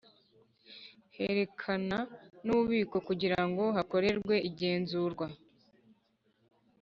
Berekana 1.13 1.97
n’ububiko 2.45 2.97
kugira 3.07 3.39
ngo 3.47 3.65
hakorerwe 3.75 4.35
igenzurwa 4.49 5.25